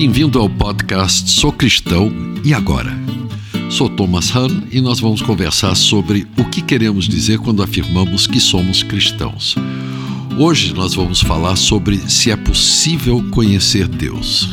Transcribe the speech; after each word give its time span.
Bem-vindo 0.00 0.38
ao 0.38 0.48
podcast 0.48 1.28
Sou 1.28 1.50
Cristão 1.52 2.12
e 2.44 2.54
Agora. 2.54 2.96
Sou 3.68 3.88
Thomas 3.88 4.30
Hahn 4.30 4.62
e 4.70 4.80
nós 4.80 5.00
vamos 5.00 5.20
conversar 5.20 5.74
sobre 5.74 6.24
o 6.38 6.44
que 6.44 6.62
queremos 6.62 7.08
dizer 7.08 7.40
quando 7.40 7.64
afirmamos 7.64 8.24
que 8.24 8.38
somos 8.38 8.80
cristãos. 8.80 9.56
Hoje 10.38 10.72
nós 10.72 10.94
vamos 10.94 11.20
falar 11.20 11.56
sobre 11.56 11.98
se 12.08 12.30
é 12.30 12.36
possível 12.36 13.28
conhecer 13.32 13.88
Deus. 13.88 14.48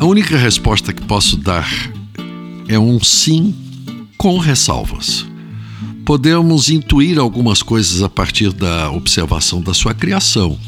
A 0.00 0.06
única 0.06 0.38
resposta 0.38 0.90
que 0.94 1.02
posso 1.02 1.36
dar 1.36 1.68
é 2.66 2.78
um 2.78 2.98
sim 2.98 3.54
com 4.16 4.38
ressalvas. 4.38 5.26
Podemos 6.02 6.70
intuir 6.70 7.18
algumas 7.18 7.62
coisas 7.62 8.02
a 8.02 8.08
partir 8.08 8.54
da 8.54 8.90
observação 8.90 9.60
da 9.60 9.74
sua 9.74 9.92
criação 9.92 10.58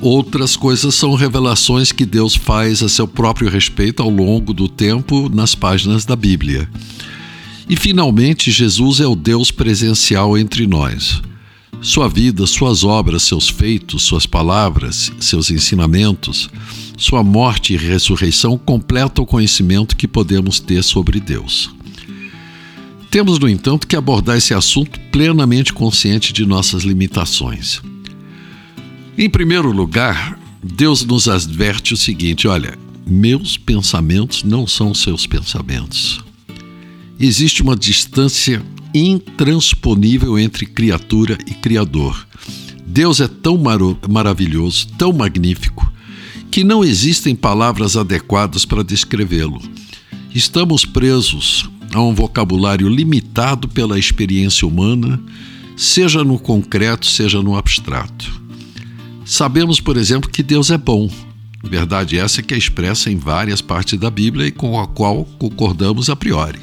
Outras 0.00 0.56
coisas 0.56 0.94
são 0.94 1.14
revelações 1.14 1.90
que 1.90 2.04
Deus 2.04 2.34
faz 2.34 2.82
a 2.82 2.88
seu 2.88 3.08
próprio 3.08 3.48
respeito 3.48 4.02
ao 4.02 4.10
longo 4.10 4.52
do 4.52 4.68
tempo 4.68 5.28
nas 5.28 5.54
páginas 5.54 6.04
da 6.04 6.14
Bíblia. 6.14 6.68
E 7.68 7.74
finalmente, 7.76 8.50
Jesus 8.50 9.00
é 9.00 9.06
o 9.06 9.16
Deus 9.16 9.50
presencial 9.50 10.36
entre 10.36 10.66
nós. 10.66 11.20
Sua 11.80 12.08
vida, 12.08 12.46
suas 12.46 12.84
obras, 12.84 13.22
seus 13.22 13.48
feitos, 13.48 14.02
suas 14.02 14.26
palavras, 14.26 15.10
seus 15.18 15.50
ensinamentos, 15.50 16.48
sua 16.96 17.22
morte 17.22 17.74
e 17.74 17.76
ressurreição 17.76 18.56
completam 18.58 19.24
o 19.24 19.26
conhecimento 19.26 19.96
que 19.96 20.08
podemos 20.08 20.60
ter 20.60 20.82
sobre 20.82 21.20
Deus. 21.20 21.70
Temos, 23.10 23.38
no 23.38 23.48
entanto, 23.48 23.86
que 23.86 23.96
abordar 23.96 24.36
esse 24.36 24.52
assunto 24.52 24.98
plenamente 25.10 25.72
consciente 25.72 26.32
de 26.32 26.44
nossas 26.44 26.82
limitações. 26.82 27.80
Em 29.18 29.30
primeiro 29.30 29.72
lugar, 29.72 30.38
Deus 30.62 31.02
nos 31.02 31.26
adverte 31.26 31.94
o 31.94 31.96
seguinte: 31.96 32.46
olha, 32.46 32.78
meus 33.06 33.56
pensamentos 33.56 34.42
não 34.44 34.66
são 34.66 34.92
seus 34.92 35.26
pensamentos. 35.26 36.22
Existe 37.18 37.62
uma 37.62 37.74
distância 37.74 38.62
intransponível 38.92 40.38
entre 40.38 40.66
criatura 40.66 41.38
e 41.46 41.54
Criador. 41.54 42.26
Deus 42.86 43.18
é 43.20 43.26
tão 43.26 43.56
mar 43.56 43.78
maravilhoso, 44.06 44.86
tão 44.98 45.14
magnífico, 45.14 45.90
que 46.50 46.62
não 46.62 46.84
existem 46.84 47.34
palavras 47.34 47.96
adequadas 47.96 48.66
para 48.66 48.84
descrevê-lo. 48.84 49.62
Estamos 50.34 50.84
presos 50.84 51.66
a 51.94 52.02
um 52.02 52.14
vocabulário 52.14 52.86
limitado 52.86 53.66
pela 53.66 53.98
experiência 53.98 54.68
humana, 54.68 55.18
seja 55.74 56.22
no 56.22 56.38
concreto, 56.38 57.06
seja 57.06 57.42
no 57.42 57.56
abstrato. 57.56 58.45
Sabemos, 59.26 59.80
por 59.80 59.96
exemplo, 59.96 60.30
que 60.30 60.40
Deus 60.40 60.70
é 60.70 60.78
bom. 60.78 61.10
Verdade 61.60 62.16
essa 62.16 62.40
que 62.42 62.54
é 62.54 62.56
expressa 62.56 63.10
em 63.10 63.16
várias 63.16 63.60
partes 63.60 63.98
da 63.98 64.08
Bíblia 64.08 64.46
e 64.46 64.52
com 64.52 64.80
a 64.80 64.86
qual 64.86 65.24
concordamos 65.36 66.08
a 66.08 66.14
priori. 66.14 66.60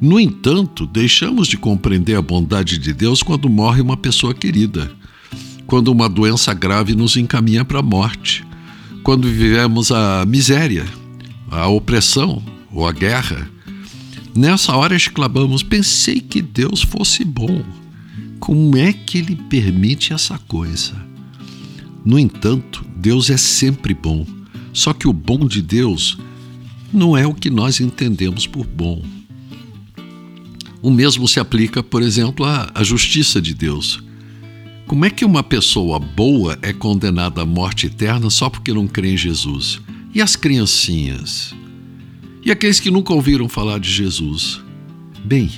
No 0.00 0.18
entanto, 0.18 0.84
deixamos 0.84 1.46
de 1.46 1.56
compreender 1.56 2.16
a 2.16 2.22
bondade 2.22 2.76
de 2.76 2.92
Deus 2.92 3.22
quando 3.22 3.48
morre 3.48 3.80
uma 3.80 3.96
pessoa 3.96 4.34
querida, 4.34 4.90
quando 5.64 5.92
uma 5.92 6.08
doença 6.08 6.52
grave 6.52 6.96
nos 6.96 7.16
encaminha 7.16 7.64
para 7.64 7.78
a 7.78 7.82
morte, 7.82 8.44
quando 9.04 9.28
vivemos 9.28 9.92
a 9.92 10.24
miséria, 10.26 10.86
a 11.48 11.68
opressão 11.68 12.42
ou 12.72 12.84
a 12.84 12.90
guerra. 12.90 13.48
Nessa 14.34 14.74
hora 14.76 14.96
exclamamos: 14.96 15.62
pensei 15.62 16.20
que 16.20 16.42
Deus 16.42 16.82
fosse 16.82 17.24
bom. 17.24 17.62
Como 18.40 18.76
é 18.76 18.92
que 18.92 19.18
ele 19.18 19.36
permite 19.36 20.12
essa 20.12 20.36
coisa? 20.36 21.06
No 22.08 22.18
entanto, 22.18 22.86
Deus 22.96 23.28
é 23.28 23.36
sempre 23.36 23.92
bom, 23.92 24.26
só 24.72 24.94
que 24.94 25.06
o 25.06 25.12
bom 25.12 25.46
de 25.46 25.60
Deus 25.60 26.16
não 26.90 27.14
é 27.14 27.26
o 27.26 27.34
que 27.34 27.50
nós 27.50 27.80
entendemos 27.80 28.46
por 28.46 28.66
bom. 28.66 29.02
O 30.80 30.90
mesmo 30.90 31.28
se 31.28 31.38
aplica, 31.38 31.82
por 31.82 32.00
exemplo, 32.00 32.46
à, 32.46 32.70
à 32.74 32.82
justiça 32.82 33.42
de 33.42 33.52
Deus. 33.52 34.02
Como 34.86 35.04
é 35.04 35.10
que 35.10 35.22
uma 35.22 35.42
pessoa 35.42 35.98
boa 35.98 36.58
é 36.62 36.72
condenada 36.72 37.42
à 37.42 37.44
morte 37.44 37.88
eterna 37.88 38.30
só 38.30 38.48
porque 38.48 38.72
não 38.72 38.88
crê 38.88 39.12
em 39.12 39.16
Jesus? 39.18 39.78
E 40.14 40.22
as 40.22 40.34
criancinhas? 40.34 41.54
E 42.42 42.50
aqueles 42.50 42.80
que 42.80 42.90
nunca 42.90 43.12
ouviram 43.12 43.50
falar 43.50 43.78
de 43.78 43.92
Jesus? 43.92 44.62
Bem, 45.26 45.50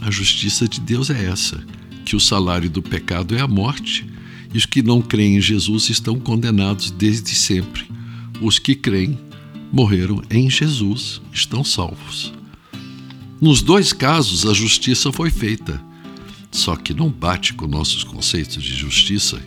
a 0.00 0.08
justiça 0.08 0.68
de 0.68 0.78
Deus 0.80 1.10
é 1.10 1.24
essa: 1.24 1.64
que 2.04 2.14
o 2.14 2.20
salário 2.20 2.70
do 2.70 2.80
pecado 2.80 3.34
é 3.34 3.40
a 3.40 3.48
morte 3.48 4.13
e 4.54 4.56
os 4.56 4.64
que 4.64 4.82
não 4.82 5.02
creem 5.02 5.36
em 5.36 5.40
Jesus 5.40 5.90
estão 5.90 6.18
condenados 6.18 6.92
desde 6.92 7.34
sempre. 7.34 7.84
Os 8.40 8.60
que 8.60 8.76
creem 8.76 9.18
morreram 9.72 10.22
em 10.30 10.48
Jesus, 10.48 11.20
estão 11.32 11.64
salvos. 11.64 12.32
Nos 13.40 13.60
dois 13.60 13.92
casos, 13.92 14.46
a 14.46 14.54
justiça 14.54 15.12
foi 15.12 15.28
feita, 15.28 15.82
só 16.52 16.76
que 16.76 16.94
não 16.94 17.10
bate 17.10 17.52
com 17.52 17.66
nossos 17.66 18.04
conceitos 18.04 18.62
de 18.62 18.72
justiça, 18.72 19.42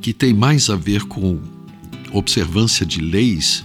que 0.00 0.12
tem 0.12 0.34
mais 0.34 0.68
a 0.68 0.74
ver 0.74 1.04
com 1.04 1.40
observância 2.10 2.84
de 2.84 3.00
leis 3.00 3.64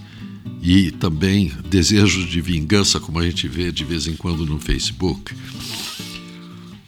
e 0.61 0.91
também 0.91 1.51
desejos 1.67 2.29
de 2.29 2.39
vingança, 2.39 2.99
como 2.99 3.17
a 3.17 3.25
gente 3.25 3.47
vê 3.47 3.71
de 3.71 3.83
vez 3.83 4.05
em 4.05 4.15
quando 4.15 4.45
no 4.45 4.59
Facebook. 4.59 5.33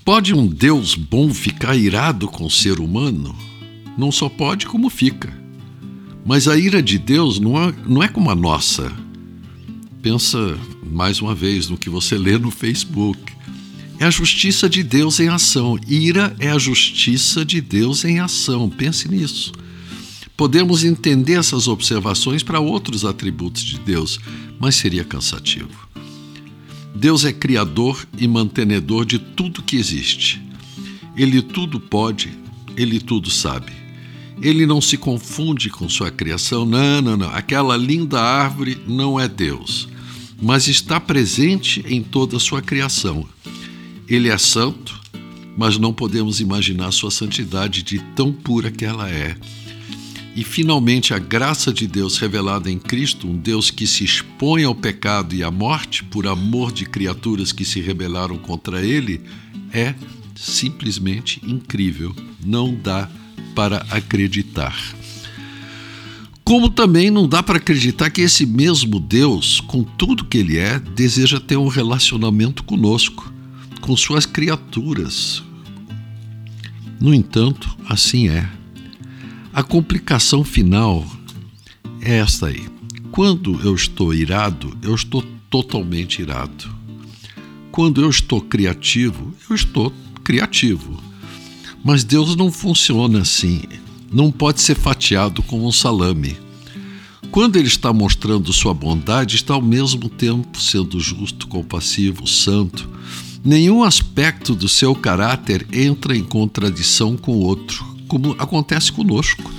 Pode 0.05 0.33
um 0.35 0.45
Deus 0.45 0.93
bom 0.93 1.33
ficar 1.33 1.75
irado 1.75 2.27
com 2.27 2.45
o 2.45 2.51
ser 2.51 2.79
humano? 2.79 3.48
Não 3.99 4.11
só 4.13 4.29
pode, 4.29 4.65
como 4.65 4.89
fica. 4.89 5.31
Mas 6.25 6.47
a 6.47 6.57
ira 6.57 6.81
de 6.81 6.97
Deus 6.97 7.37
não 7.39 7.61
é, 7.61 7.73
não 7.85 8.01
é 8.01 8.07
como 8.07 8.31
a 8.31 8.35
nossa. 8.35 8.91
Pensa 10.01 10.57
mais 10.89 11.19
uma 11.19 11.35
vez 11.35 11.67
no 11.67 11.77
que 11.77 11.89
você 11.89 12.17
lê 12.17 12.37
no 12.37 12.49
Facebook. 12.49 13.33
É 13.99 14.05
a 14.05 14.09
justiça 14.09 14.69
de 14.69 14.81
Deus 14.81 15.19
em 15.19 15.27
ação. 15.27 15.77
Ira 15.85 16.33
é 16.39 16.49
a 16.49 16.57
justiça 16.57 17.43
de 17.43 17.59
Deus 17.59 18.05
em 18.05 18.21
ação. 18.21 18.69
Pense 18.69 19.09
nisso. 19.09 19.51
Podemos 20.37 20.85
entender 20.85 21.33
essas 21.33 21.67
observações 21.67 22.41
para 22.41 22.61
outros 22.61 23.03
atributos 23.03 23.61
de 23.61 23.77
Deus, 23.79 24.17
mas 24.57 24.75
seria 24.75 25.03
cansativo. 25.03 25.89
Deus 26.95 27.25
é 27.25 27.33
criador 27.33 28.07
e 28.17 28.25
mantenedor 28.25 29.05
de 29.05 29.19
tudo 29.19 29.61
que 29.61 29.75
existe. 29.75 30.41
Ele 31.17 31.41
tudo 31.41 31.81
pode, 31.81 32.29
ele 32.77 33.01
tudo 33.01 33.29
sabe. 33.29 33.78
Ele 34.41 34.65
não 34.65 34.79
se 34.79 34.97
confunde 34.97 35.69
com 35.69 35.89
sua 35.89 36.09
criação. 36.09 36.65
Não, 36.65 37.01
não, 37.01 37.17
não. 37.17 37.29
Aquela 37.29 37.75
linda 37.75 38.21
árvore 38.21 38.81
não 38.87 39.19
é 39.19 39.27
Deus, 39.27 39.87
mas 40.41 40.67
está 40.67 40.99
presente 40.99 41.83
em 41.87 42.01
toda 42.01 42.37
a 42.37 42.39
sua 42.39 42.61
criação. 42.61 43.27
Ele 44.07 44.29
é 44.29 44.37
santo, 44.37 44.99
mas 45.57 45.77
não 45.77 45.93
podemos 45.93 46.39
imaginar 46.39 46.91
sua 46.91 47.11
santidade 47.11 47.83
de 47.83 47.99
tão 48.15 48.31
pura 48.31 48.71
que 48.71 48.85
ela 48.85 49.09
é. 49.09 49.35
E 50.35 50.43
finalmente 50.43 51.13
a 51.13 51.19
graça 51.19 51.73
de 51.73 51.85
Deus 51.85 52.17
revelada 52.17 52.71
em 52.71 52.79
Cristo, 52.79 53.27
um 53.27 53.35
Deus 53.35 53.69
que 53.69 53.85
se 53.85 54.05
expõe 54.05 54.63
ao 54.63 54.73
pecado 54.73 55.35
e 55.35 55.43
à 55.43 55.51
morte 55.51 56.03
por 56.03 56.25
amor 56.27 56.71
de 56.71 56.85
criaturas 56.85 57.51
que 57.51 57.65
se 57.65 57.81
rebelaram 57.81 58.37
contra 58.37 58.85
ele, 58.85 59.19
é 59.73 59.93
simplesmente 60.35 61.41
incrível. 61.45 62.15
Não 62.41 62.73
dá 62.73 63.09
para 63.55 63.85
acreditar. 63.89 64.75
Como 66.43 66.69
também 66.69 67.11
não 67.11 67.27
dá 67.27 67.43
para 67.43 67.57
acreditar 67.57 68.09
que 68.09 68.21
esse 68.21 68.45
mesmo 68.45 68.99
Deus, 68.99 69.59
com 69.61 69.83
tudo 69.83 70.25
que 70.25 70.39
Ele 70.39 70.57
é, 70.57 70.79
deseja 70.79 71.39
ter 71.39 71.57
um 71.57 71.67
relacionamento 71.67 72.63
conosco, 72.63 73.31
com 73.81 73.95
suas 73.95 74.25
criaturas. 74.25 75.43
No 76.99 77.13
entanto, 77.13 77.77
assim 77.87 78.29
é. 78.29 78.49
A 79.53 79.61
complicação 79.61 80.43
final 80.43 81.05
é 82.01 82.17
esta 82.17 82.47
aí. 82.47 82.67
Quando 83.11 83.59
eu 83.63 83.75
estou 83.75 84.13
irado, 84.13 84.75
eu 84.81 84.95
estou 84.95 85.21
totalmente 85.49 86.21
irado. 86.21 86.69
Quando 87.71 88.01
eu 88.01 88.09
estou 88.09 88.41
criativo, 88.41 89.33
eu 89.49 89.55
estou 89.55 89.93
criativo. 90.23 91.08
Mas 91.83 92.03
Deus 92.03 92.35
não 92.35 92.51
funciona 92.51 93.21
assim. 93.21 93.61
Não 94.11 94.31
pode 94.31 94.61
ser 94.61 94.75
fatiado 94.75 95.43
como 95.43 95.67
um 95.67 95.71
salame. 95.71 96.37
Quando 97.31 97.57
ele 97.57 97.67
está 97.67 97.93
mostrando 97.93 98.51
sua 98.51 98.73
bondade, 98.73 99.35
está 99.35 99.53
ao 99.53 99.61
mesmo 99.61 100.09
tempo 100.09 100.59
sendo 100.59 100.99
justo, 100.99 101.47
compassivo, 101.47 102.25
santo. 102.25 102.89
Nenhum 103.43 103.83
aspecto 103.83 104.55
do 104.55 104.67
seu 104.67 104.95
caráter 104.95 105.65
entra 105.71 106.17
em 106.17 106.23
contradição 106.23 107.15
com 107.15 107.33
o 107.33 107.41
outro, 107.41 107.85
como 108.07 108.35
acontece 108.39 108.91
conosco. 108.91 109.49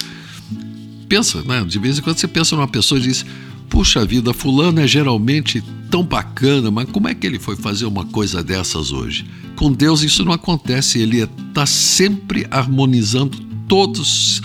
Pensa, 1.08 1.42
né? 1.42 1.64
de 1.64 1.78
vez 1.78 1.98
em 1.98 2.02
quando 2.02 2.18
você 2.18 2.28
pensa 2.28 2.56
numa 2.56 2.68
pessoa 2.68 2.98
e 2.98 3.02
diz: 3.02 3.24
Puxa 3.70 4.04
vida, 4.04 4.34
Fulano 4.34 4.80
é 4.80 4.86
geralmente 4.86 5.62
tão 5.90 6.04
bacana, 6.04 6.70
mas 6.70 6.90
como 6.90 7.08
é 7.08 7.14
que 7.14 7.26
ele 7.26 7.38
foi 7.38 7.56
fazer 7.56 7.86
uma 7.86 8.04
coisa 8.04 8.42
dessas 8.42 8.92
hoje? 8.92 9.24
Com 9.56 9.72
Deus 9.72 10.02
isso 10.02 10.24
não 10.24 10.32
acontece, 10.32 10.98
ele 10.98 11.20
está 11.20 11.64
sempre 11.64 12.46
harmonizando 12.50 13.38
todos 13.68 14.42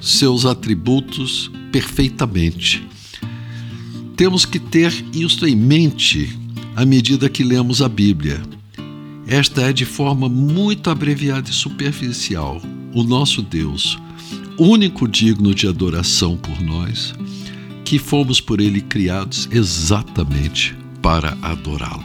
seus 0.00 0.46
atributos 0.46 1.50
perfeitamente. 1.70 2.86
Temos 4.16 4.44
que 4.44 4.58
ter 4.58 4.92
isso 5.12 5.46
em 5.46 5.56
mente 5.56 6.38
à 6.76 6.84
medida 6.84 7.28
que 7.28 7.42
lemos 7.42 7.82
a 7.82 7.88
Bíblia. 7.88 8.40
Esta 9.26 9.62
é 9.62 9.72
de 9.72 9.84
forma 9.84 10.28
muito 10.28 10.88
abreviada 10.88 11.50
e 11.50 11.52
superficial 11.52 12.62
o 12.94 13.02
nosso 13.02 13.42
Deus, 13.42 13.98
único 14.58 15.08
digno 15.08 15.54
de 15.54 15.66
adoração 15.66 16.36
por 16.36 16.60
nós, 16.60 17.14
que 17.92 17.98
fomos 17.98 18.40
por 18.40 18.58
Ele 18.58 18.80
criados 18.80 19.46
exatamente 19.50 20.74
para 21.02 21.36
adorá-lo. 21.42 22.02